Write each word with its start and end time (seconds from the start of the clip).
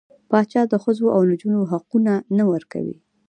پاچا 0.29 0.61
د 0.69 0.73
ښځو 0.83 1.05
او 1.15 1.21
نجونـو 1.29 1.69
حقونه 1.71 2.13
نه 2.37 2.43
ورکوي. 2.51 2.97